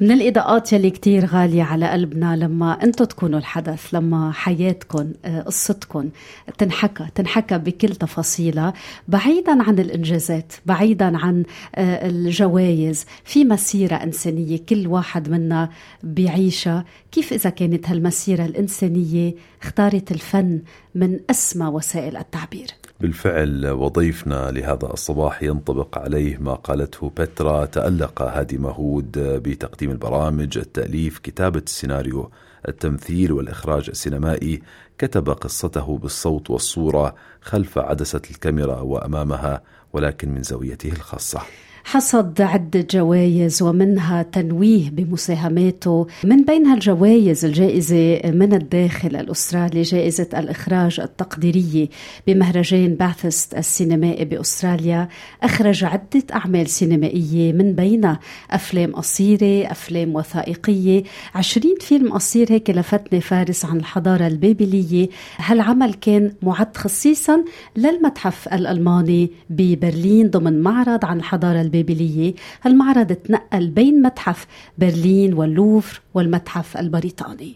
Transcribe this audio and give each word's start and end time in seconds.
من 0.00 0.10
الإضاءات 0.10 0.72
يلي 0.72 0.90
كتير 0.90 1.26
غالية 1.26 1.62
على 1.62 1.88
قلبنا 1.88 2.36
لما 2.36 2.72
أنتم 2.82 3.04
تكونوا 3.04 3.38
الحدث 3.38 3.94
لما 3.94 4.32
حياتكم 4.32 5.12
آه، 5.24 5.40
قصتكم 5.40 6.10
تنحكى 6.58 7.06
تنحكى 7.14 7.58
بكل 7.58 7.88
تفاصيلها 7.88 8.72
بعيدا 9.08 9.62
عن 9.62 9.78
الإنجازات 9.78 10.52
بعيدا 10.66 11.18
عن 11.18 11.44
آه، 11.74 12.08
الجوائز. 12.08 13.04
في 13.24 13.44
مسيرة 13.44 13.94
إنسانية 13.94 14.58
كل 14.68 14.86
واحد 14.86 15.28
منا 15.28 15.70
بيعيشها. 16.02 16.84
كيف 17.12 17.32
إذا 17.32 17.50
كانت 17.50 17.88
هالمسيرة 17.88 18.44
الإنسانية 18.44 19.34
اختارت 19.62 20.12
الفن 20.12 20.60
من 20.94 21.20
أسمى 21.30 21.66
وسائل 21.66 22.16
التعبير؟ 22.16 22.66
بالفعل 23.00 23.66
وضيفنا 23.66 24.50
لهذا 24.50 24.86
الصباح 24.92 25.42
ينطبق 25.42 25.98
عليه 25.98 26.38
ما 26.38 26.54
قالته 26.54 27.12
بترا 27.16 27.64
تألق 27.64 28.22
هادي 28.22 28.58
مهود 28.58 29.18
بتقديم 29.18 29.85
البرامج 29.90 30.58
التأليف 30.58 31.18
كتابة 31.18 31.62
السيناريو 31.66 32.30
التمثيل 32.68 33.32
والإخراج 33.32 33.88
السينمائي. 33.88 34.62
كتب 34.98 35.30
قصته 35.30 35.98
بالصوت 35.98 36.50
والصورة 36.50 37.14
خلف 37.40 37.78
عدسة 37.78 38.22
الكاميرا 38.30 38.80
وأمامها 38.80 39.62
ولكن 39.92 40.34
من 40.34 40.42
زاويته 40.42 40.92
الخاصة. 40.92 41.40
حصد 41.88 42.40
عدة 42.40 42.86
جوائز 42.90 43.62
ومنها 43.62 44.22
تنويه 44.22 44.90
بمساهماته. 44.90 46.06
من 46.24 46.44
بينها 46.44 46.74
الجوائز 46.74 47.44
الجائزة 47.44 48.20
من 48.24 48.54
الداخل 48.54 49.16
الأسترالي 49.16 49.82
جائزة 49.82 50.28
الإخراج 50.34 51.00
التقديرية 51.00 51.88
بمهرجان 52.26 52.94
باثست 52.94 53.54
السينمائي 53.54 54.24
بأستراليا. 54.24 55.08
أخرج 55.42 55.84
عدة 55.84 56.22
أعمال 56.34 56.68
سينمائية 56.68 57.52
من 57.52 57.72
بينها 57.72 58.20
أفلام 58.50 58.96
قصيرة 58.96 59.70
أفلام 59.70 60.14
وثائقية. 60.14 61.02
عشرين 61.34 61.74
فيلم 61.80 62.12
قصير 62.12 62.52
هيك 62.52 62.70
لفتني 62.70 63.20
فارس 63.20 63.64
عن 63.64 63.76
الحضارة 63.76 64.26
البابلية. 64.26 65.08
هالعمل 65.36 65.94
كان 65.94 66.32
معد 66.42 66.76
خصيصا 66.76 67.44
للمتحف 67.76 68.48
الألماني 68.48 69.30
ببرلين 69.50 70.30
ضمن 70.30 70.60
معرض 70.60 71.04
عن 71.04 71.18
الحضارة 71.18 71.60
البابلية. 71.60 71.75
البابلية. 71.76 72.34
هالمعرض 72.62 73.12
تنقل 73.12 73.70
بين 73.70 74.02
متحف 74.02 74.46
برلين 74.78 75.34
واللوفر 75.34 76.00
والمتحف 76.14 76.76
البريطاني. 76.76 77.54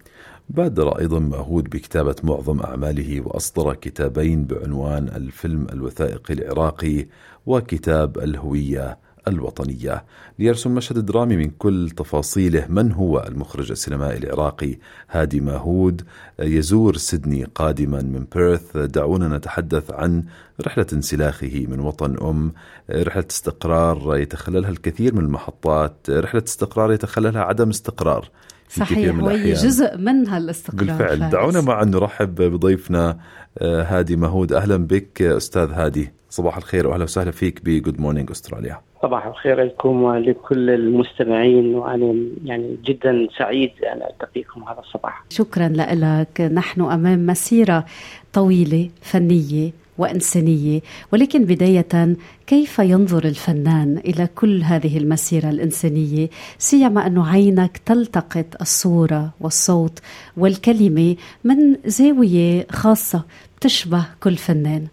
بادر 0.49 0.99
أيضا 0.99 1.19
مأهود 1.19 1.65
بكتابة 1.65 2.17
معظم 2.25 2.61
أعماله 2.61 3.21
وأصدر 3.21 3.75
كتابين 3.75 4.45
بعنوان 4.45 5.09
الفيلم 5.09 5.67
الوثائقي 5.73 6.35
العراقي 6.35 7.07
وكتاب 7.47 8.19
الهوية. 8.19 8.99
الوطنية. 9.29 10.05
ليرسم 10.39 10.75
مشهد 10.75 10.99
درامي 11.07 11.37
من 11.37 11.51
كل 11.59 11.91
تفاصيله 11.97 12.67
من 12.69 12.93
هو 12.93 13.25
المخرج 13.29 13.71
السينمائي 13.71 14.19
العراقي 14.19 14.79
هادي 15.11 15.41
ماهود. 15.41 16.03
يزور 16.39 16.97
سيدني 16.97 17.45
قادما 17.45 18.03
من 18.03 18.25
بيرث 18.35 18.77
دعونا 18.77 19.37
نتحدث 19.37 19.91
عن 19.91 20.25
رحلة 20.67 20.87
انسلاخه 20.93 21.67
من 21.69 21.81
وطن 21.81 22.17
أم. 22.23 22.53
رحلة 22.91 23.27
استقرار 23.31 24.17
يتخللها 24.17 24.71
الكثير 24.71 25.15
من 25.15 25.25
المحطات. 25.25 25.97
رحلة 26.09 26.45
استقرار 26.47 26.93
يتخللها 26.93 27.43
عدم 27.43 27.69
استقرار 27.69 28.29
في 28.69 28.81
صحيح 28.81 28.99
كثير 28.99 29.13
من 29.13 29.25
وهي 29.25 29.53
جزء 29.53 29.97
من 29.97 30.29
هالاستقرار 30.29 30.87
بالفعل. 30.87 31.19
فارس. 31.19 31.33
دعونا 31.33 31.61
معا 31.61 31.85
نرحب 31.85 32.35
بضيفنا 32.35 33.19
آه، 33.59 33.83
هادي 33.83 34.17
مهود 34.17 34.53
أهلا 34.53 34.77
بك 34.77 35.23
أستاذ 35.23 35.71
هادي. 35.71 36.13
صباح 36.31 36.57
الخير 36.57 36.87
وأهلا 36.87 37.05
وسهلا 37.05 37.31
فيك 37.31 37.65
بجود 37.65 38.01
مورنينج 38.01 38.31
أستراليا 38.31 38.81
صباح 39.03 39.27
الخير 39.27 39.63
لكم 39.63 40.03
ولكل 40.03 40.71
المستمعين 40.71 41.75
وأنا 41.75 42.15
يعني 42.45 42.77
جدا 42.85 43.29
سعيد 43.39 43.71
أن 43.93 44.03
ألتقيكم 44.03 44.65
هذا 44.65 44.79
الصباح. 44.79 45.25
شكرا 45.31 45.69
لك، 45.69 46.41
نحن 46.41 46.81
أمام 46.81 47.27
مسيرة 47.27 47.85
طويلة 48.33 48.91
فنية 49.03 49.71
وإنسانية، 49.99 50.81
ولكن 51.13 51.45
بداية 51.45 52.17
كيف 52.47 52.79
ينظر 52.79 53.25
الفنان 53.25 53.99
إلى 53.99 54.29
كل 54.35 54.63
هذه 54.63 54.99
المسيرة 54.99 55.51
الإنسانية، 55.51 56.29
سيما 56.59 57.07
انه 57.07 57.29
عينك 57.33 57.79
تلتقط 57.79 58.61
الصورة 58.61 59.31
والصوت 59.41 59.99
والكلمة 60.37 61.17
من 61.45 61.77
زاوية 61.85 62.67
خاصة 62.71 63.25
تشبه 63.61 64.05
كل 64.23 64.37
فنان. 64.37 64.87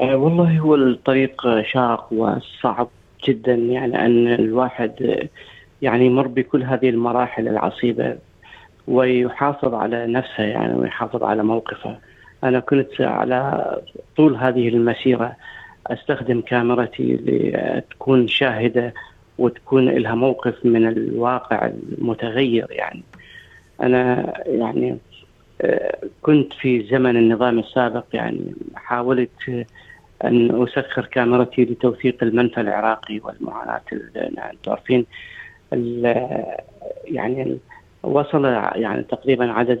أه 0.00 0.16
والله 0.16 0.58
هو 0.58 0.74
الطريق 0.74 1.42
شاق 1.72 2.12
وصعب 2.12 2.88
جدا 3.26 3.54
يعني 3.54 4.06
أن 4.06 4.28
الواحد 4.28 5.26
يعني 5.82 6.06
يمر 6.06 6.26
بكل 6.26 6.62
هذه 6.62 6.88
المراحل 6.88 7.48
العصيبة 7.48 8.16
ويحافظ 8.88 9.74
على 9.74 10.06
نفسه 10.06 10.42
يعني 10.42 10.74
ويحافظ 10.74 11.22
على 11.22 11.42
موقفه. 11.42 11.98
أنا 12.44 12.60
كنت 12.60 13.00
على 13.00 13.64
طول 14.16 14.36
هذه 14.36 14.68
المسيرة 14.68 15.36
أستخدم 15.86 16.40
كاميرتي 16.40 17.14
لتكون 17.14 18.28
شاهدة 18.28 18.94
وتكون 19.38 19.88
لها 19.88 20.14
موقف 20.14 20.54
من 20.64 20.88
الواقع 20.88 21.70
المتغير 21.98 22.66
يعني. 22.70 23.02
أنا 23.80 24.32
يعني 24.46 24.98
آه، 25.60 25.98
كنت 26.22 26.52
في 26.52 26.82
زمن 26.82 27.16
النظام 27.16 27.58
السابق 27.58 28.04
يعني 28.12 28.54
حاولت 28.74 29.66
أن 30.24 30.62
أسخر 30.62 31.06
كاميرتي 31.06 31.64
لتوثيق 31.64 32.22
المنفى 32.22 32.60
العراقي 32.60 33.20
والمعاناة 33.24 33.80
يعني 34.14 34.58
تعرفين 34.64 35.06
يعني 37.04 37.58
وصل 38.02 38.44
يعني 38.74 39.02
تقريبا 39.02 39.52
عدد 39.52 39.78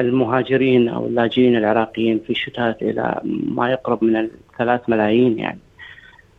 المهاجرين 0.00 0.88
أو 0.88 1.06
اللاجئين 1.06 1.56
العراقيين 1.56 2.18
في 2.18 2.30
الشتات 2.30 2.82
إلى 2.82 3.20
ما 3.24 3.70
يقرب 3.70 4.04
من 4.04 4.16
الثلاث 4.16 4.80
ملايين 4.88 5.38
يعني. 5.38 5.58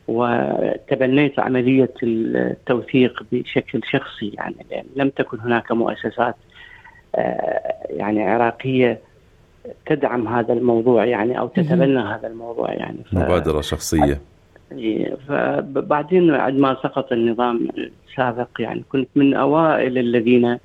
وتبنيت 0.07 1.39
عملية 1.39 1.93
التوثيق 2.03 3.23
بشكل 3.31 3.81
شخصي 3.91 4.31
يعني. 4.33 4.85
لم 4.95 5.09
تكن 5.09 5.39
هناك 5.39 5.71
مؤسسات 5.71 6.35
آه، 7.15 7.73
يعني 7.89 8.23
عراقية 8.23 8.99
تدعم 9.85 10.27
هذا 10.27 10.53
الموضوع 10.53 11.05
يعني 11.05 11.39
أو 11.39 11.47
تتبنى 11.47 11.99
هذا 11.99 12.27
الموضوع 12.27 12.73
يعني. 12.73 12.97
ف... 13.11 13.15
مبادرة 13.15 13.61
شخصية. 13.61 14.21
فبعدين 15.27 16.31
عندما 16.31 16.77
سقط 16.83 17.11
النظام 17.11 17.67
السابق 18.09 18.49
يعني 18.59 18.83
كنت 18.91 19.09
من 19.15 19.33
أوائل 19.33 19.97
الذين 19.97 20.57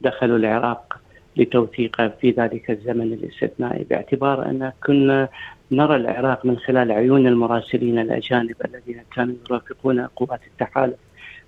دخلوا 0.00 0.38
العراق 0.38 0.98
لتوثيقه 1.36 2.08
في 2.08 2.30
ذلك 2.30 2.70
الزمن 2.70 3.12
الاستثنائي 3.12 3.84
باعتبار 3.84 4.50
أن 4.50 4.72
كنا 4.86 5.28
نرى 5.72 5.96
العراق 5.96 6.46
من 6.46 6.58
خلال 6.58 6.92
عيون 6.92 7.26
المراسلين 7.26 7.98
الأجانب 7.98 8.56
الذين 8.64 9.02
كانوا 9.14 9.34
يرافقون 9.50 10.00
قوات 10.00 10.40
التحالف 10.46 10.96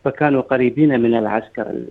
فكانوا 0.05 0.43
قريبين 0.43 1.01
من 1.01 1.15
العسكر 1.15 1.83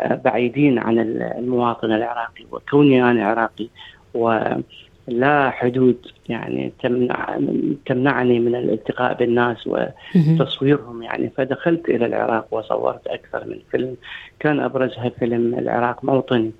بعيدين 0.00 0.78
عن 0.78 0.98
المواطن 1.38 1.92
العراقي 1.92 2.44
وكوني 2.52 3.10
أنا 3.10 3.26
عراقي 3.26 3.68
ولا 4.14 5.50
حدود 5.50 6.06
يعني 6.28 6.72
تمنع 6.82 7.38
تمنعني 7.86 8.40
من 8.40 8.54
الالتقاء 8.54 9.14
بالناس 9.14 9.66
وتصويرهم 9.66 11.02
يعني. 11.02 11.30
فدخلت 11.36 11.88
إلى 11.88 12.06
العراق 12.06 12.46
وصورت 12.50 13.06
أكثر 13.06 13.46
من 13.46 13.58
فيلم. 13.70 13.96
كان 14.40 14.60
أبرزها 14.60 15.08
فيلم 15.08 15.54
العراق 15.58 16.04
موطني 16.04 16.52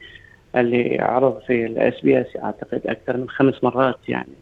اللي 0.56 0.99
عرض 1.00 1.40
في 1.46 1.67
الاس 1.67 2.00
بي 2.00 2.20
إس 2.20 2.37
أعتقد 2.43 2.81
أكثر 2.87 3.17
من 3.17 3.28
خمس 3.28 3.64
مرات 3.64 3.99
يعني. 4.08 4.34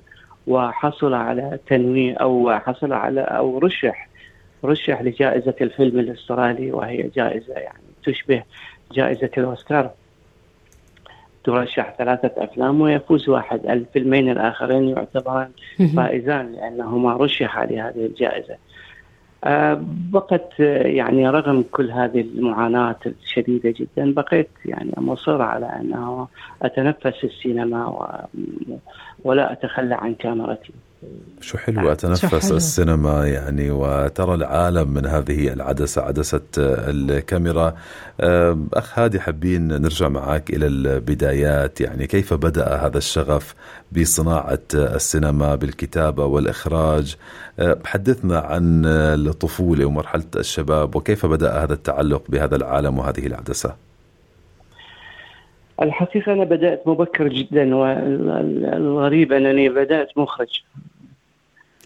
وحصل 0.47 1.15
على 1.15 1.59
تنويه 1.67 2.15
أو 2.15 2.59
حصل 2.59 2.93
على 2.93 3.21
أو 3.21 3.59
رشح 3.59 4.09
رشح 4.65 5.03
لجائزة 5.03 5.55
الفيلم 5.61 5.99
الأسترالي 5.99 6.73
وهي 6.73 7.03
جائزة 7.03 7.55
يعني 7.55 7.85
تشبه 8.05 8.43
جائزة 8.93 9.31
الأوسكار. 9.39 9.91
ترشح 11.47 11.95
ثلاثة 11.99 12.45
أفلام 12.45 12.81
ويفوز 12.81 13.29
واحد. 13.29 13.67
الفيلمين 13.67 14.31
الآخرين 14.31 14.89
يعتبران 14.89 15.49
فائزان 15.97 16.53
لأنهما 16.53 17.13
رشحا 17.13 17.67
لهذه 17.67 18.07
الجائزة. 18.07 18.57
آه، 19.45 19.81
بقت 20.13 20.61
يعني 20.61 21.29
رغم 21.29 21.65
كل 21.73 21.91
هذه 21.91 22.21
المعاناة 22.21 22.97
الشديدة 23.07 23.75
جدا 23.77 24.15
بقيت 24.15 24.51
يعني 24.65 24.93
مصر 24.97 25.43
على 25.43 25.67
أنه 25.67 26.29
أتنفس 26.63 27.25
السينما. 27.25 28.09
ولا 29.25 29.53
أتخلى 29.53 29.95
عن 29.95 30.15
كاميرتي. 30.15 30.73
شو 31.41 31.59
حلو 31.59 31.93
أتنفس 31.93 32.47
حلو. 32.47 32.57
السينما 32.57 33.29
يعني 33.29 33.71
وترى 33.71 34.35
العالم 34.35 34.89
من 34.89 35.07
هذه 35.07 35.53
العدسة 35.53 36.03
عدسة 36.03 36.41
الكاميرا. 36.59 37.75
أخ 38.75 38.99
هادي 38.99 39.21
حابين 39.21 39.69
نرجع 39.69 40.09
معك 40.09 40.51
إلى 40.51 40.67
البدايات. 40.67 41.81
يعني 41.81 42.07
كيف 42.07 42.35
بدأ 42.35 42.75
هذا 42.77 42.99
الشغف 42.99 43.55
بصناعة 43.93 44.63
السينما 44.75 45.55
بالكتابة 45.55 46.25
والإخراج؟ 46.25 47.17
حدثنا 47.85 48.39
عن 48.39 48.83
الطفولة 48.87 49.85
ومرحلة 49.85 50.31
الشباب 50.37 50.97
وكيف 50.97 51.27
بدأ 51.27 51.53
هذا 51.63 51.73
التعلق 51.73 52.23
بهذا 52.29 52.57
العالم 52.57 52.99
وهذه 52.99 53.27
العدسة؟ 53.27 53.75
الحقيقة 55.83 56.33
أنا 56.33 56.45
بدأت 56.45 56.83
مبكر 56.87 57.29
جدا 57.29 57.77
والغريب 57.77 59.33
أنني 59.33 59.69
بدأت 59.69 60.09
مخرج. 60.17 60.63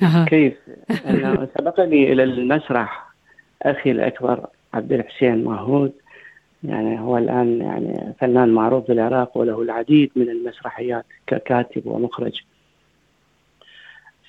أه. 0.03 0.25
كيف؟ 0.25 0.55
أنا 1.07 1.49
سبقني 1.59 2.13
إلى 2.13 2.23
المسرح 2.23 3.11
أخي 3.63 3.91
الأكبر 3.91 4.47
عبد 4.75 4.93
الحسين 4.93 5.45
ماهود. 5.45 5.93
يعني 6.65 7.01
هو 7.01 7.19
الآن 7.19 7.61
يعني 7.61 8.15
فنان 8.21 8.49
معروف 8.49 8.89
بالعراق 8.89 9.37
وله 9.37 9.63
العديد 9.63 10.11
من 10.17 10.29
المسرحيات 10.29 11.05
ككاتب 11.27 11.87
ومخرج. 11.87 12.43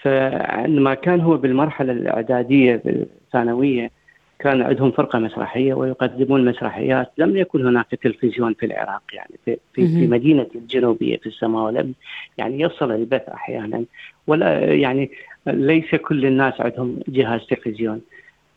فعندما 0.01 0.94
كان 0.94 1.21
هو 1.21 1.38
بالمرحلة 1.38 1.91
الإعدادية 1.91 2.81
بالثانوية 2.85 3.91
كان 4.39 4.62
عندهم 4.62 4.91
فرقة 4.91 5.19
مسرحية 5.19 5.74
ويقدمون 5.74 6.45
مسرحيات. 6.45 7.12
لم 7.17 7.38
يكن 7.38 7.67
هناك 7.67 7.88
تلفزيون 8.03 8.53
في 8.53 8.65
العراق 8.65 9.03
يعني 9.13 9.35
في 9.45 9.57
في, 9.74 9.88
في 9.88 10.07
مدينة 10.07 10.47
الجنوبية 10.56 11.17
في 11.17 11.27
السماء 11.27 11.63
ولم 11.63 11.94
يعني 12.38 12.62
يصل 12.62 12.91
البث 12.91 13.29
أحيانا. 13.29 13.85
ولا 14.27 14.74
يعني 14.74 15.12
ليس 15.47 15.95
كل 15.95 16.25
الناس 16.25 16.61
عندهم 16.61 16.99
جهاز 17.07 17.41
تلفزيون. 17.49 18.01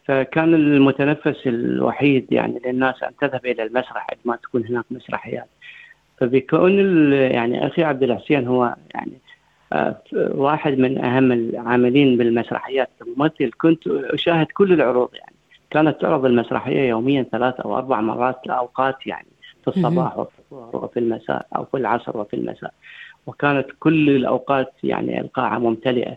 فكان 0.05 0.55
المتنفس 0.55 1.47
الوحيد 1.47 2.27
يعني 2.33 2.61
للناس 2.67 3.03
أن 3.03 3.11
تذهب 3.21 3.47
إلى 3.47 3.63
المسرح 3.63 4.07
عندما 4.13 4.37
تكون 4.37 4.67
هناك 4.67 4.85
مسرحيات. 4.91 5.49
فبكون 6.19 7.13
يعني 7.13 7.67
أخي 7.67 7.85
عبد 7.85 8.03
الحسين 8.03 8.47
هو 8.47 8.75
يعني 8.95 9.13
آه، 9.73 10.03
واحد 10.15 10.79
من 10.79 11.05
أهم 11.05 11.33
العاملين 11.33 12.17
بالمسرحيات 12.17 12.89
كممثل. 13.01 13.51
كنت 13.59 13.87
أشاهد 13.87 14.47
كل 14.47 14.73
العروض 14.73 15.15
يعني. 15.15 15.35
كانت 15.71 16.01
تعرض 16.01 16.25
المسرحية 16.25 16.89
يوميا 16.89 17.23
ثلاث 17.33 17.61
أو 17.61 17.77
أربع 17.79 18.01
مرات 18.01 18.41
لاوقات 18.47 19.07
يعني 19.07 19.27
في 19.65 19.69
الصباح 19.69 20.19
وفي 20.19 20.39
الظهر 20.39 20.85
وفي 20.85 20.99
المساء 21.01 21.47
أو 21.57 21.65
في 21.65 21.77
العصر 21.77 22.19
وفي 22.19 22.35
المساء. 22.35 22.75
وكانت 23.27 23.67
كل 23.81 24.11
الأوقات 24.11 24.73
يعني 24.83 25.21
القاعه 25.21 25.59
ممتلئة. 25.59 26.17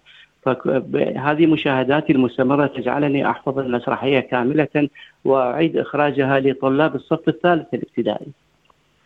فهذه 0.54 1.46
مشاهداتي 1.46 2.14
المستمرة 2.14 2.68
تجعلني 2.68 3.30
أحفظ 3.30 3.60
المسرحية 3.60 4.20
كاملة 4.20 4.90
وأعيد 5.26 5.78
إخراجها 5.78 6.40
لطلاب 6.40 6.96
الصف 6.96 7.30
الثالث 7.30 7.74
الابتدائي. 7.74 8.28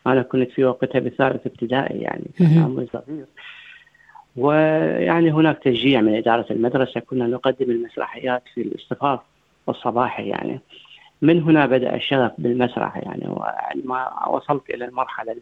أنا 0.07 0.21
كنت 0.21 0.51
في 0.51 0.65
وقتها 0.65 0.99
بالثالث 0.99 1.47
ابتدائي 1.47 1.99
يعني 1.99 2.25
عمري 2.41 2.87
صغير. 2.93 3.25
ويعني 4.37 5.31
هناك 5.31 5.57
تشجيع 5.57 6.01
من 6.01 6.15
إدارة 6.15 6.45
المدرسة 6.51 6.99
كنا 6.99 7.27
نقدم 7.27 7.71
المسرحيات 7.71 8.43
في 8.53 8.61
الاصطفاف 8.61 9.19
الصباحي 9.69 10.29
يعني. 10.29 10.59
من 11.21 11.43
هنا 11.43 11.65
بدأ 11.65 11.95
الشغف 11.95 12.31
بالمسرح 12.37 12.97
يعني 12.97 13.27
وعندما 13.27 14.27
وصلت 14.27 14.69
إلى 14.69 14.85
المرحلة 14.85 15.35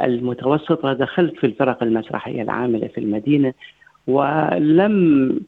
المتوسطة 0.00 0.92
دخلت 0.92 1.36
في 1.36 1.46
الفرق 1.46 1.82
المسرحية 1.82 2.42
العاملة 2.42 2.88
في 2.88 2.98
المدينة. 2.98 3.54
ولم 4.10 5.40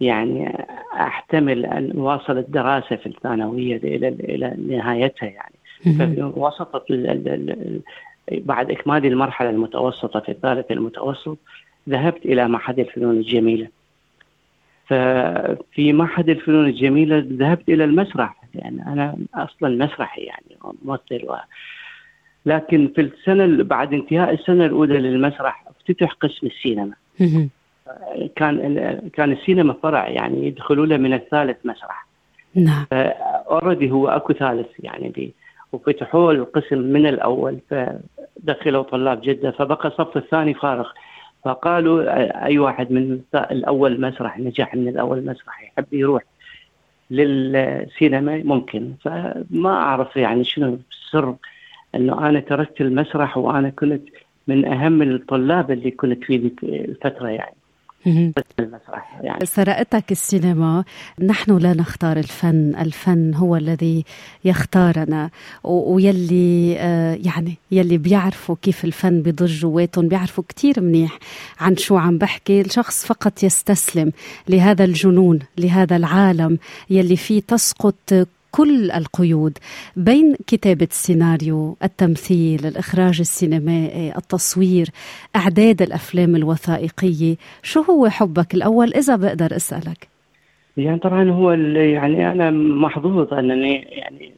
يعني 0.00 0.66
أحتمل 0.92 1.66
أن 1.66 1.92
اواصل 1.96 2.38
الدراسه 2.38 2.96
في 2.96 3.06
الثانوية 3.06 3.76
إلى 3.76 4.08
إلى 4.08 4.56
نهايتها 4.68 5.26
يعني. 5.26 5.54
وسط 6.36 6.86
بعد 8.30 8.70
إكمال 8.70 9.06
المرحلة 9.06 9.50
المتوسطة 9.50 10.20
في 10.20 10.28
الثالث 10.28 10.70
المتوسط 10.70 11.38
ذهبت 11.88 12.26
إلى 12.26 12.48
معهد 12.48 12.78
الفنون 12.78 13.16
الجميلة. 13.16 13.68
ففي 14.86 15.92
معهد 15.92 16.28
الفنون 16.28 16.66
الجميلة 16.66 17.26
ذهبت 17.32 17.68
إلى 17.68 17.84
المسرح 17.84 18.42
يعني 18.54 18.86
أنا 18.86 19.16
أصلا 19.34 19.84
مسرحي 19.84 20.20
يعني 20.20 20.76
ممثل 20.84 21.24
و... 21.28 21.36
لكن 22.46 22.90
في 22.94 23.00
السنة 23.00 23.64
بعد 23.64 23.94
انتهاء 23.94 24.34
السنة 24.34 24.66
الأولى 24.66 24.98
للمسرح 24.98 25.64
افتتح 25.68 26.12
قسم 26.12 26.46
السينما. 26.46 26.94
كان 28.36 29.00
كان 29.12 29.32
السينما 29.32 29.72
فرع 29.82 30.08
يعني 30.08 30.46
يدخلوا 30.46 30.86
له 30.86 30.96
من 30.96 31.12
الثالث 31.12 31.56
مسرح. 31.64 32.06
نعم. 32.54 32.86
already 32.92 33.90
هو 33.90 34.08
أكو 34.08 34.32
ثالث 34.32 34.66
يعني 34.78 35.08
بي 35.08 35.34
وفتحوا 35.72 36.32
القسم 36.32 36.78
من 36.78 37.06
الأول 37.06 37.58
فدخلوا 37.70 38.82
طلاب 38.82 39.20
جدد 39.20 39.50
فبقى 39.50 39.88
الصف 39.88 40.16
الثاني 40.16 40.54
فارغ. 40.54 40.88
فقالوا 41.44 42.02
أي 42.46 42.58
واحد 42.58 42.92
من 42.92 43.20
الأول 43.34 44.00
مسرح 44.00 44.38
نجح 44.38 44.74
من 44.74 44.88
الأول 44.88 45.24
مسرح 45.24 45.62
يحب 45.62 45.86
يروح 45.92 46.22
للسينما 47.10 48.42
ممكن. 48.44 48.92
فما 49.00 49.70
أعرف 49.70 50.16
يعني 50.16 50.44
شنو 50.44 50.78
السر 50.90 51.34
إنه 51.94 52.28
أنا 52.28 52.40
تركت 52.40 52.80
المسرح 52.80 53.38
وأنا 53.38 53.70
كنت 53.70 54.02
من 54.48 54.64
أهم 54.64 55.02
الطلاب 55.02 55.70
اللي 55.70 55.90
كنت 55.90 56.24
في 56.24 56.36
الفترة 56.62 57.28
يعني. 57.28 57.56
المسرح 58.06 59.20
يعني. 59.22 59.46
سرقتك 59.46 60.12
السينما 60.12 60.84
نحن 61.22 61.58
لا 61.58 61.74
نختار 61.74 62.16
الفن 62.16 62.74
الفن 62.74 63.34
هو 63.34 63.56
الذي 63.56 64.04
يختارنا. 64.44 65.30
ويلي 65.64 66.76
آه، 66.78 67.18
يعني 67.24 67.54
يلي 67.70 67.98
بيعرفوا 67.98 68.56
كيف 68.62 68.84
الفن 68.84 69.22
بضج 69.22 69.60
جواتهم 69.60 70.08
بيعرفوا 70.08 70.44
كتير 70.48 70.80
منيح 70.80 71.18
عن 71.60 71.76
شو 71.76 71.96
عم 71.96 72.18
بحكي. 72.18 72.60
الشخص 72.60 73.06
فقط 73.06 73.42
يستسلم 73.42 74.12
لهذا 74.48 74.84
الجنون 74.84 75.38
لهذا 75.58 75.96
العالم 75.96 76.58
يلي 76.90 77.16
فيه 77.16 77.40
تسقط 77.40 78.26
كل 78.56 78.90
القيود 78.90 79.58
بين 79.96 80.36
كتابة 80.46 80.88
السيناريو 80.90 81.76
التمثيل 81.82 82.66
الإخراج 82.66 83.20
السينمائي 83.20 84.12
التصوير 84.16 84.86
إعداد 85.36 85.82
الأفلام 85.82 86.36
الوثائقية. 86.36 87.36
شو 87.62 87.80
هو 87.80 88.08
حبك 88.08 88.54
الأول؟ 88.54 88.94
إذا 88.94 89.16
بقدر 89.16 89.56
أسألك. 89.56 90.08
يعني 90.76 90.98
طبعا 90.98 91.30
هو 91.30 91.52
يعني 91.52 92.32
أنا 92.32 92.50
محظوظ 92.50 93.34
أنني 93.34 93.74
يعني 93.74 94.32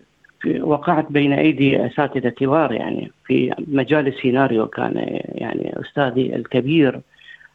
وقعت 0.60 1.12
بين 1.12 1.32
أيدي 1.32 1.86
أساتذة 1.86 2.28
كبار. 2.28 2.72
يعني 2.72 3.10
في 3.26 3.52
مجال 3.68 4.06
السيناريو 4.06 4.66
كان 4.66 5.20
يعني 5.34 5.74
أستاذي 5.80 6.36
الكبير 6.36 7.00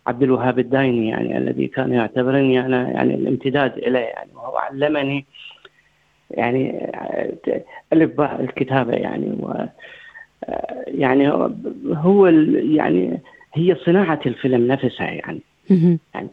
عبد 0.07 0.23
الوهاب 0.23 0.59
الدايني 0.59 1.07
يعني 1.09 1.37
الذي 1.37 1.67
كان 1.67 1.93
يعتبرني 1.93 2.65
أنا 2.65 2.89
يعني 2.89 3.15
الامتداد 3.15 3.77
إليه. 3.77 3.99
يعني 3.99 4.29
وهو 4.35 4.57
علمني 4.57 5.25
يعني 6.33 6.91
ألف 7.93 8.17
باء 8.17 8.41
الكتابة 8.41 8.93
يعني 8.93 9.25
و 9.25 9.53
يعني 10.87 11.29
هو 11.93 12.27
يعني 12.27 13.19
هي 13.53 13.75
صناعة 13.75 14.19
الفيلم 14.25 14.67
نفسها 14.67 15.11
يعني. 15.11 15.41
يعني 16.13 16.29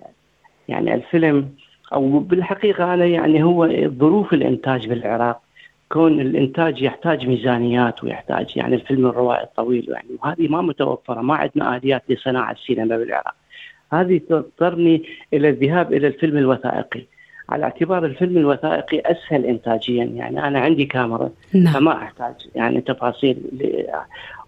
يعني 0.69 0.95
الفيلم 0.95 1.49
أو 1.92 2.19
بالحقيقة 2.19 2.95
أنا 2.95 3.04
يعني 3.04 3.42
هو 3.42 3.69
ظروف 3.88 4.35
الإنتاج 4.35 4.88
بالعراق 4.88 5.40
كون 5.88 6.21
الإنتاج 6.21 6.83
يحتاج 6.83 7.26
ميزانيات 7.26 8.04
ويحتاج 8.04 8.57
يعني 8.57 8.75
الفيلم 8.75 9.07
الروائي 9.07 9.42
الطويل 9.42 9.87
يعني 9.88 10.09
وهذه 10.23 10.49
ما 10.49 10.62
متوفرة 10.62 11.21
ما 11.21 11.35
عندنا 11.35 11.76
آليات 11.76 12.02
لصناعة 12.09 12.52
السينما 12.52 12.97
بالعراق. 12.97 13.35
هذه 13.92 14.21
تضطرني 14.28 15.02
إلى 15.35 15.49
الذهاب 15.49 15.92
إلى 15.92 16.07
الفيلم 16.07 16.37
الوثائقي. 16.37 17.04
على 17.50 17.64
اعتبار 17.64 18.04
الفيلم 18.04 18.37
الوثائقي 18.37 19.00
أسهل 19.00 19.45
انتاجيا. 19.45 20.04
يعني 20.04 20.47
أنا 20.47 20.61
عندي 20.61 20.85
كاميرا 20.85 21.30
نعم. 21.54 21.75
فما 21.75 21.92
أحتاج 21.92 22.35
يعني 22.54 22.80
تفاصيل. 22.80 23.37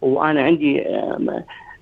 وأنا 0.03 0.43
عندي 0.43 0.85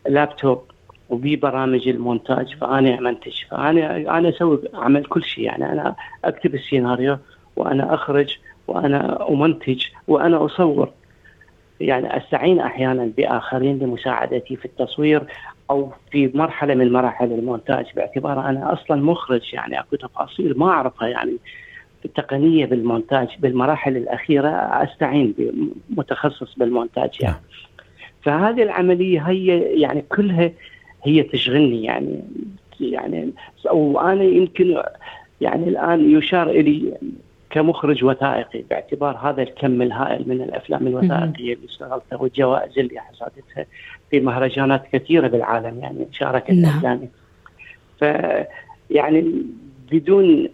لابتوب 0.08 0.62
وبي 1.10 1.36
برامج 1.36 1.88
المونتاج 1.88 2.56
فأنا 2.56 2.98
أمنتج. 2.98 3.44
فأنا 3.50 3.96
أنا 4.18 4.28
أسوي 4.28 4.58
أعمل 4.74 5.04
كل 5.04 5.24
شيء. 5.24 5.44
يعني 5.44 5.72
أنا 5.72 5.94
أكتب 6.24 6.54
السيناريو 6.54 7.18
وأنا 7.56 7.94
أخرج 7.94 8.38
وأنا 8.68 9.28
أمنتج 9.28 9.84
وأنا 10.08 10.44
أصور. 10.44 10.90
يعني 11.80 12.16
أستعين 12.16 12.60
أحيانا 12.60 13.10
بآخرين 13.16 13.78
لمساعدتي 13.78 14.56
في 14.56 14.64
التصوير 14.64 15.22
أو 15.70 15.92
في 16.12 16.30
مرحلة 16.34 16.74
من 16.74 16.92
مراحل 16.92 17.32
المونتاج 17.32 17.86
باعتبار 17.96 18.48
أنا 18.48 18.72
أصلا 18.72 19.02
مخرج 19.02 19.54
يعني 19.54 19.80
أكو 19.80 19.96
تفاصيل 19.96 20.58
ما 20.58 20.70
أعرفها 20.70 21.08
يعني 21.08 21.36
التقنية 22.04 22.66
بالمونتاج 22.66 23.28
بالمراحل 23.38 23.96
الأخيرة 23.96 24.48
أستعين 24.48 25.34
بمتخصص 25.38 26.54
بالمونتاج 26.56 27.10
يعني 27.20 27.34
نعم. 27.34 27.42
فهذه 28.22 28.62
العملية 28.62 29.20
هي 29.20 29.46
يعني 29.80 30.02
كلها 30.02 30.50
هي 31.04 31.22
تشغلني 31.22 31.84
يعني 31.84 32.20
يعني 32.80 33.32
وأنا 33.72 34.22
يمكن 34.22 34.82
يعني 35.40 35.68
الآن 35.68 36.18
يشار 36.18 36.50
إلي 36.50 36.92
كمخرج 37.50 38.04
وثائقي 38.04 38.62
باعتبار 38.70 39.16
هذا 39.16 39.42
الكم 39.42 39.82
الهائل 39.82 40.28
من 40.28 40.42
الأفلام 40.42 40.86
الوثائقية 40.86 41.54
اللي 41.54 41.66
اشتغلتها 41.66 42.16
والجوائز 42.16 42.78
اللي 42.78 43.00
حصدتها 43.00 43.66
في 44.10 44.20
مهرجانات 44.20 44.82
كثيرة 44.92 45.28
بالعالم 45.28 45.78
يعني 45.78 46.08
شاركت 46.12 46.50
نعم. 46.50 46.76
افلامي. 46.76 47.08
ف 48.00 48.04
يعني 48.90 49.44
بدون 49.92 50.48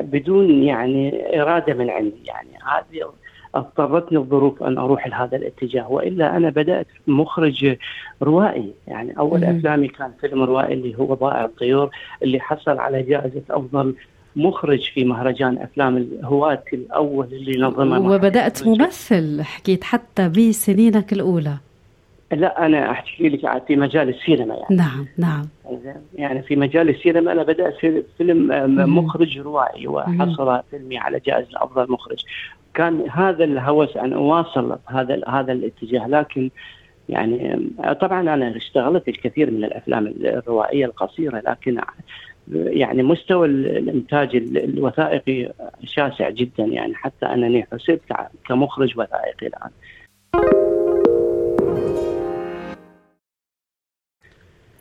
بدون 0.00 0.62
يعني 0.62 1.22
إرادة 1.42 1.74
من 1.74 1.90
عندي 1.90 2.22
يعني 2.24 2.48
هذه 2.64 3.12
اضطرتني 3.54 4.18
الظروف 4.18 4.62
أن 4.62 4.78
أروح 4.78 5.06
لهذا 5.06 5.36
الاتجاه 5.36 5.92
وإلا 5.92 6.36
أنا 6.36 6.50
بدأت 6.50 6.86
مخرج 7.06 7.76
روائي 8.22 8.72
يعني 8.86 9.18
أول. 9.18 9.44
أفلامي 9.44 9.88
كان 9.88 10.12
فيلم 10.20 10.42
روائي 10.42 10.74
اللي 10.74 10.98
هو 10.98 11.14
ضائع 11.14 11.44
الطيور 11.44 11.90
اللي 12.22 12.40
حصل 12.40 12.78
على 12.78 13.02
جائزة 13.02 13.42
أفضل 13.50 13.94
مخرج 14.36 14.90
في 14.94 15.04
مهرجان 15.04 15.58
أفلام 15.58 15.96
الهواة 15.96 16.64
الأول 16.72 17.26
اللي 17.26 17.60
نظمه 17.60 18.10
وبدأت 18.10 18.66
ممثل 18.66 19.42
حكيت 19.42 19.84
حتى 19.84 20.28
بسنينك 20.28 21.12
الأولى. 21.12 21.56
لا 22.32 22.66
أنا 22.66 22.90
أحكي 22.90 23.28
لك 23.28 23.62
في 23.66 23.76
مجال 23.76 24.08
السينما 24.08 24.54
يعني. 24.54 24.76
نعم 24.76 25.06
نعم. 25.18 25.48
يعني 26.14 26.42
في 26.42 26.56
مجال 26.56 26.88
السينما 26.88 27.32
أنا 27.32 27.42
بدأت 27.42 27.76
في 27.76 28.02
فيلم 28.18 28.48
مخرج 28.98 29.38
روائي 29.38 29.86
وحصل 29.88 30.62
فيلمي 30.70 30.98
على 30.98 31.20
جائزة 31.26 31.48
أفضل 31.56 31.92
مخرج. 31.92 32.24
كان 32.74 33.04
هذا 33.10 33.44
الهوس 33.44 33.96
أن 33.96 34.12
أواصل 34.12 34.78
هذا 34.86 35.20
هذا 35.28 35.52
الاتجاه 35.52 36.08
لكن 36.08 36.50
يعني 37.08 37.70
طبعا 38.00 38.20
أنا 38.20 38.56
اشتغلت 38.56 39.08
الكثير 39.08 39.50
من 39.50 39.64
الأفلام 39.64 40.06
الروائية 40.06 40.86
القصيرة 40.86 41.42
لكن 41.46 41.80
يعني 42.48 43.02
مستوى 43.02 43.46
الإنتاج 43.46 44.36
الوثائقي 44.36 45.52
شاسع 45.84 46.30
جدا 46.30 46.64
يعني 46.64 46.94
حتى 46.94 47.26
أنني 47.26 47.66
حسبت 47.72 48.00
كمخرج 48.48 48.98
وثائقي 48.98 49.46
الآن. 49.46 49.70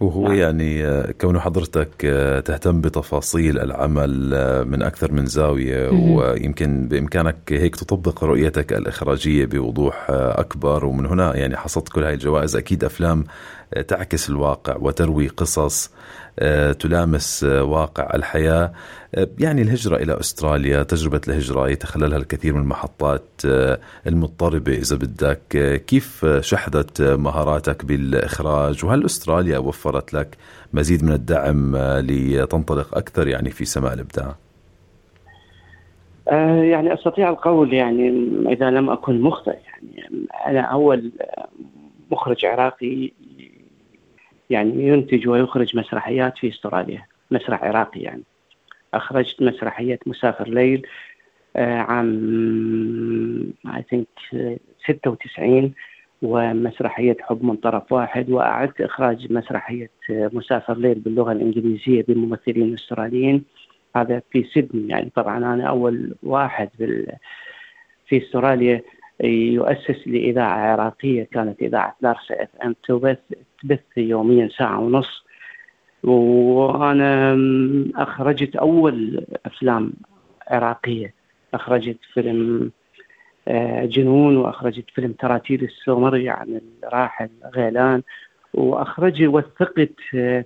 وهو 0.02 0.28
نعم. 0.28 0.36
يعني 0.36 0.86
آه، 0.86 1.12
كون 1.12 1.40
حضرتك 1.40 2.06
آه، 2.06 2.40
تهتم 2.40 2.82
بتفاصيل 2.82 3.60
العمل 3.60 4.34
آه، 4.34 4.64
من 4.64 4.82
أكثر 4.84 5.12
من 5.12 5.26
زاوية 5.26 5.90
ويمكن 5.90 6.88
بإمكانك 6.88 7.38
هيك 7.54 7.76
تطبق 7.76 8.24
رؤيتك 8.24 8.74
الإخراجية 8.74 9.46
بوضوح 9.46 10.06
أكبر 10.10 10.86
ومن 10.86 11.06
هنا 11.06 11.36
يعني 11.36 11.58
حصدت 11.58 11.90
كل 11.90 12.04
هاي 12.04 12.14
الجوائز 12.14 12.56
أكيد 12.56 12.84
أفلام 12.84 13.24
تعكس 13.88 14.30
الواقع 14.30 14.78
وتروي 14.80 15.28
قصص 15.28 15.92
تلامس 16.80 17.44
آه، 17.44 17.64
واقع 17.64 18.10
الحياة. 18.16 18.72
آه، 19.16 19.28
يعني 19.40 19.62
الهجرة 19.62 19.96
إلى 19.96 20.20
أستراليا 20.20 20.84
تجربة 20.84 21.22
الهجرة 21.28 21.70
يتخللها 21.70 22.18
الكثير 22.18 22.54
من 22.54 22.62
المحطات 22.62 23.24
المضطربة 24.08 24.72
إذا 24.72 24.96
بدك. 24.96 25.84
كيف 25.88 26.26
شحذت 26.26 27.02
مهاراتك 27.02 27.86
بالإخراج؟ 27.86 28.86
وهل 28.86 29.06
أستراليا 29.06 29.58
وفرت 29.58 30.14
لك 30.14 30.38
مزيد 30.74 31.04
من 31.04 31.12
الدعم 31.12 31.76
لتنطلق 31.78 32.98
أكثر 32.98 33.28
يعني 33.28 33.50
في 33.50 33.66
سماء 33.66 33.94
الإبداع؟ 33.94 34.36
يعني 36.64 36.94
أستطيع 36.94 37.30
القول 37.30 37.74
يعني 37.74 38.10
إذا 38.50 38.70
لم 38.70 38.90
أكن 38.90 39.22
مخطئ 39.22 39.58
يعني. 39.66 40.28
أنا 40.48 40.62
أول 40.62 41.12
مخرج 42.12 42.46
عراقي 42.46 43.12
يعني 44.52 44.88
ينتج 44.88 45.28
ويخرج 45.28 45.78
مسرحيات 45.78 46.38
في 46.38 46.50
استراليا 46.50 47.06
مسرح 47.32 47.64
عراقي 47.64 48.00
يعني. 48.00 48.24
أخرجت 48.94 49.42
مسرحية 49.42 50.00
مسافر 50.06 50.50
ليل 50.50 50.88
آه، 51.56 51.78
عام 51.78 53.54
اي 53.66 53.84
ثينك 53.90 54.08
96 54.88 55.74
ومسرحية 56.22 57.18
حب 57.22 57.44
من 57.44 57.56
طرف 57.56 57.92
واحد 57.92 58.30
وأعدت 58.30 58.82
إخراج 58.82 59.32
مسرحية 59.32 59.90
مسافر 60.10 60.78
ليل 60.78 61.00
باللغة 61.00 61.32
الإنجليزية 61.32 62.06
بممثلين 62.08 62.74
أستراليين. 62.74 63.44
هذا 63.96 64.22
في 64.32 64.44
سيدني 64.44 64.90
يعني. 64.90 65.12
طبعا 65.16 65.38
أنا 65.38 65.64
أول 65.64 66.16
واحد 66.24 66.70
في 68.06 68.18
أستراليا 68.18 68.82
يؤسس 69.24 70.08
لإذاعة 70.08 70.72
عراقية 70.72 71.28
كانت 71.32 71.62
إذاعة 71.62 71.96
لارسا 72.02 72.44
إف 72.44 72.50
إم 72.66 72.76
تبث 72.88 73.18
تبث 73.64 73.98
يوميا 73.98 74.50
ساعة 74.58 74.80
ونص. 74.80 75.24
وأنا 76.04 77.38
أخرجت 77.96 78.56
أول 78.56 79.26
أفلام 79.46 79.94
عراقية. 80.48 81.14
أخرجت 81.54 81.98
فيلم 82.14 82.72
آه، 83.48 83.86
جنون 83.86 84.38
وأخرجت 84.38 84.86
فيلم 84.96 85.12
تراتيل 85.12 85.64
السومري 85.64 86.30
عن 86.30 86.62
الراحل 86.84 87.30
غيلان. 87.56 88.02
وأخرج 88.54 89.24
وثقت 89.24 89.96
آه، 90.16 90.46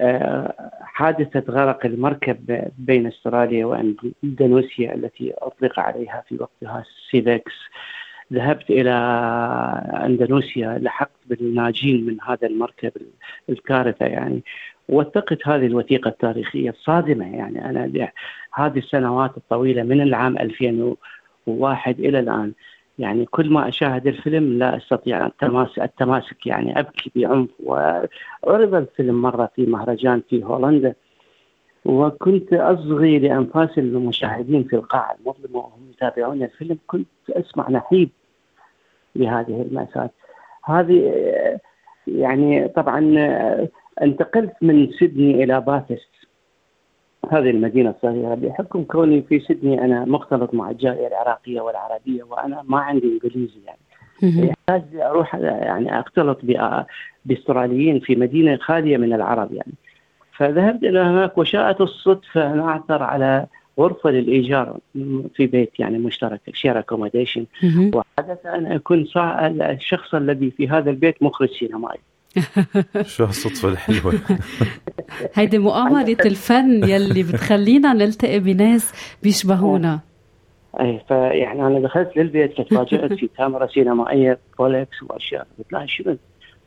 آه، 0.00 0.70
حادثة 0.82 1.52
غرق 1.52 1.86
المركب 1.86 2.70
بين 2.78 3.06
أستراليا 3.06 3.66
وإندونيسيا 3.66 4.94
التي 4.94 5.34
أطلق 5.38 5.80
عليها 5.80 6.24
في 6.28 6.36
وقتها 6.40 6.84
سيفكس 7.10 7.54
ذهبت 8.32 8.70
إلى 8.70 8.90
أندونيسيا 10.04 10.78
لحقت 10.82 11.10
بالناجين 11.26 12.06
من 12.06 12.16
هذا 12.22 12.46
المركب 12.46 12.92
الكارثة 13.48 14.06
يعني. 14.06 14.42
وثقت 14.88 15.48
هذه 15.48 15.66
الوثيقة 15.66 16.08
التاريخية 16.08 16.70
الصادمة 16.70 17.36
يعني. 17.36 17.70
أنا 17.70 18.10
هذه 18.54 18.78
السنوات 18.78 19.36
الطويلة 19.36 19.82
من 19.82 20.00
العام 20.00 20.38
2001 20.38 22.00
إلى 22.00 22.18
الآن 22.18 22.52
يعني 22.98 23.24
كل 23.24 23.50
ما 23.50 23.68
أشاهد 23.68 24.06
الفيلم 24.06 24.58
لا 24.58 24.76
أستطيع 24.76 25.26
التماسك, 25.26 25.78
التماسك 25.78 26.46
يعني. 26.46 26.78
أبكي 26.78 27.10
بعنف 27.16 27.48
وعرض 27.64 28.74
الفيلم 28.74 29.22
مرة 29.22 29.50
في 29.56 29.66
مهرجان 29.66 30.22
في 30.30 30.44
هولندا. 30.44 30.94
وكنت 31.86 32.52
أصغي 32.52 33.18
لأنفاس 33.18 33.78
المشاهدين 33.78 34.64
في 34.64 34.76
القاعة 34.76 35.16
المظلمة 35.20 35.58
وهم 35.58 35.90
يتابعون 35.90 36.42
الفيلم 36.42 36.78
كنت 36.86 37.06
أسمع 37.30 37.70
نحيب 37.70 38.10
لهذه 39.16 39.62
المأساة. 39.62 40.10
هذه 40.64 41.12
يعني 42.06 42.68
طبعا 42.68 43.14
انتقلت 44.02 44.52
من 44.62 44.92
سيدني 44.92 45.44
إلى 45.44 45.60
باثست 45.60 46.10
هذه 47.30 47.50
المدينة 47.50 47.90
الصغيرة 47.90 48.34
بحكم 48.34 48.84
كوني 48.84 49.22
في 49.22 49.40
سيدني 49.40 49.84
أنا 49.84 50.04
مختلط 50.04 50.54
مع 50.54 50.70
الجالية 50.70 51.06
العراقية 51.06 51.60
والعربية 51.60 52.22
وأنا 52.22 52.64
ما 52.68 52.78
عندي 52.78 53.20
إنجليزي 53.24 53.60
يعني. 53.66 53.78
يحتاج 54.48 54.82
أروح 54.96 55.34
يعني 55.34 56.00
أختلط 56.00 56.38
بأستراليين 57.24 58.00
في 58.00 58.16
مدينة 58.16 58.56
خالية 58.56 58.96
من 58.96 59.12
العرب 59.12 59.52
يعني. 59.52 59.72
فذهبت 60.36 60.84
إلى 60.84 60.98
هناك 60.98 61.38
وشاءت 61.38 61.80
الصدفة 61.80 62.52
أن 62.52 62.60
أعثر 62.60 63.02
على 63.02 63.46
غرفة 63.78 64.10
للإيجار 64.10 64.78
في 65.34 65.46
بيت 65.46 65.70
يعني 65.78 65.98
مشترك 65.98 66.40
share 66.52 66.78
accommodation 66.78 67.46
وحدث 67.94 68.46
أن 68.46 68.66
أكون 68.66 69.06
الشخص 69.60 70.14
الذي 70.14 70.50
في 70.50 70.68
هذا 70.68 70.90
البيت 70.90 71.22
مخرج 71.22 71.48
سينمائي. 71.58 72.00
شو 73.14 73.24
الصدفة 73.24 73.68
الحلوة؟ 73.68 74.14
هيدي 75.34 75.58
مؤامرة 75.58 76.16
الفن 76.26 76.88
يلي 76.88 77.22
بتخلينا 77.22 77.92
نلتقي 77.92 78.38
بناس 78.38 78.92
بيشبهونا. 79.22 80.00
أي 80.80 81.00
فيعني 81.08 81.66
أنا 81.66 81.80
دخلت 81.80 82.16
للبيت 82.16 82.60
تفاجأت 82.60 83.12
في 83.12 83.28
كاميرا 83.38 83.66
سينمائية 83.66 84.38
بولكس 84.58 85.02
وأشياء. 85.02 85.46
قلت 85.58 85.72
له 85.72 85.86
شنو 85.86 86.16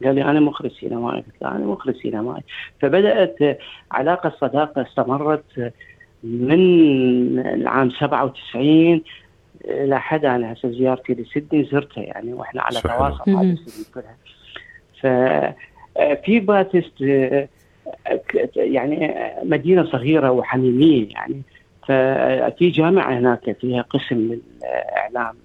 قال 0.03 0.15
لي 0.15 0.23
أنا 0.23 0.39
مخرج 0.39 0.71
سينمائي. 0.71 1.17
قلت 1.17 1.41
له 1.41 1.51
أنا 1.51 1.65
مخرج 1.65 1.95
سينمائي. 2.01 2.43
فبدأت 2.79 3.59
علاقة 3.91 4.33
صداقه 4.41 4.81
استمرت 4.81 5.73
من 6.23 7.39
العام 7.39 7.91
97 7.91 9.01
إلى 9.65 9.99
حد 9.99 10.25
أنا 10.25 10.53
هسه 10.53 10.71
زيارتي 10.71 11.13
لسيدني 11.13 11.63
زرتها 11.63 12.03
يعني 12.03 12.33
وإحنا 12.33 12.61
على 12.61 12.81
تواصل 12.81 13.31
مع 13.31 13.41
سيدني 13.41 13.85
كلها. 13.93 14.17
ففي 15.01 16.39
باتست 16.39 17.01
يعني 18.55 19.15
مدينة 19.43 19.85
صغيرة 19.85 20.31
وحميمية 20.31 21.07
يعني. 21.09 21.41
ففي 21.87 22.69
جامعة 22.69 23.19
هناك 23.19 23.57
فيها 23.61 23.81
قسم 23.81 24.39
الاعلام 24.63 25.35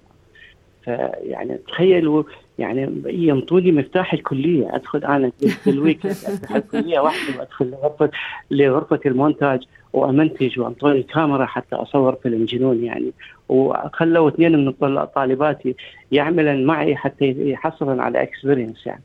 فيعني 0.83 1.57
تخيلوا 1.67 2.23
يعني 2.59 3.01
ينطوني 3.05 3.71
مفتاح 3.71 4.13
الكلية 4.13 4.75
أدخل 4.75 5.03
أنا 5.03 5.31
بالويكند 5.65 6.11
أفتح 6.11 6.55
الكلية 6.55 6.99
وحدي 6.99 7.37
وأدخل 7.39 7.65
لغرفه 7.65 8.09
لغرفة 8.51 8.99
المونتاج 9.05 9.63
وأمنتج 9.93 10.59
وأنطوني 10.59 11.03
كاميرا 11.03 11.45
حتى 11.45 11.75
أصور 11.75 12.15
فيلم 12.15 12.45
جنون 12.45 12.83
يعني. 12.83 13.11
وخلوا 13.49 14.29
اثنين 14.29 14.51
من 14.59 14.97
الطالبات 14.97 15.63
يعملن 16.11 16.65
معي 16.65 16.95
حتى 16.95 17.35
يحصلن 17.37 17.99
على 17.99 18.21
experience 18.21 18.85
يعني. 18.87 19.03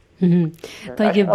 طيب 0.98 1.30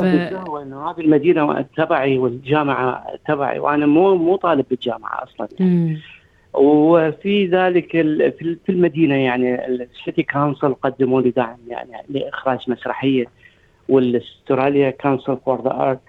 انه 0.62 0.92
هذه 0.92 1.00
المدينة 1.02 1.62
تبعي 1.78 2.18
والجامعة 2.18 3.06
تبعي 3.28 3.60
وأنا 3.60 3.86
مو 3.86 4.16
مو 4.16 4.36
طالب 4.36 4.66
بالجامعة 4.70 5.24
أصلا. 5.24 5.48
يعني. 5.60 6.00
وفي 6.58 7.48
ذلك 7.48 7.92
في 8.66 8.70
المدينة 8.70 9.16
يعني 9.16 9.66
ال 9.66 9.77
city 9.77 10.24
council 10.24 10.74
قدموا 10.74 11.22
لي 11.22 11.30
دعم 11.30 11.58
يعني 11.68 11.92
لإخراج 12.10 12.60
مسرحية 12.68 13.26
وال 13.90 14.08
Australia 14.08 14.90
Council 14.90 15.38
for 15.46 15.62
the 15.64 15.72
Arts 15.72 16.00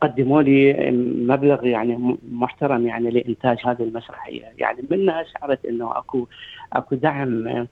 قدموا 0.00 0.42
لي 0.42 0.90
مبلغ 1.28 1.66
يعني 1.66 2.16
محترم 2.32 2.86
يعني 2.86 3.10
لإنتاج 3.10 3.58
هذه 3.64 3.82
المسرحية. 3.82 4.44
يعني 4.58 4.78
منها 4.90 5.24
شعرت 5.24 5.64
إنه 5.64 5.98
اكو 5.98 6.26
أكو 6.72 6.94
دعم 6.94 7.66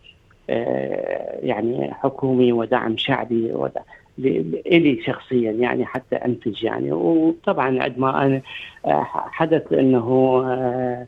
آه، 0.50 1.38
يعني 1.42 1.94
حكومي 1.94 2.52
ودعم 2.52 2.96
شعبي 2.96 3.52
ودعم 3.52 3.84
لي 4.18 5.02
شخصيا 5.06 5.50
يعني 5.52 5.86
حتى 5.86 6.16
أنتج 6.16 6.64
يعني. 6.64 6.92
وطبعا 6.92 7.82
عندما 7.82 8.26
أنا 8.26 8.42
آه، 8.86 9.06
حدث 9.12 9.72
إنه 9.72 10.42
آه، 10.46 11.06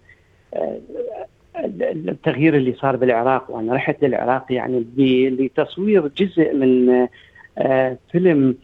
التغيير 1.57 2.57
اللي 2.57 2.73
صار 2.73 2.97
بالعراق 2.97 3.51
وأنا 3.51 3.75
رحت 3.75 4.05
للعراق 4.05 4.47
يعني 4.51 4.85
لتصوير 5.31 6.09
جزء 6.09 6.55
من 6.55 7.07
فيلم 8.13 8.55